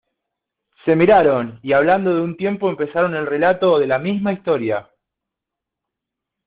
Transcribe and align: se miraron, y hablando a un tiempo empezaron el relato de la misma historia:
se 0.83 0.95
miraron, 0.95 1.59
y 1.61 1.73
hablando 1.73 2.09
a 2.09 2.21
un 2.23 2.35
tiempo 2.35 2.71
empezaron 2.71 3.13
el 3.13 3.27
relato 3.27 3.77
de 3.77 3.85
la 3.85 3.99
misma 3.99 4.33
historia: 4.33 4.89